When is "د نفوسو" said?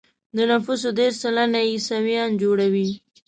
0.35-0.89